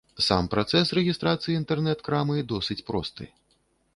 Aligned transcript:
Сам 0.27 0.45
працэс 0.53 0.93
рэгістрацыі 0.97 1.53
інтэрнэт-крамы 1.59 2.37
досыць 2.53 2.81
просты. 2.91 3.29